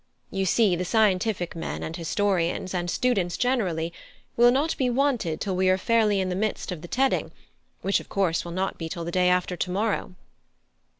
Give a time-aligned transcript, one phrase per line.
[0.31, 3.93] You see, the scientific men and historians, and students generally,
[4.35, 7.31] will not be wanted till we are fairly in the midst of the tedding,
[7.83, 10.15] which of course will not be till the day after to morrow."